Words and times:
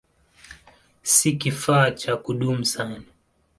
Si 1.13 1.29
kifaa 1.41 1.91
cha 1.91 2.17
kudumu 2.17 2.65
sana. 2.65 3.03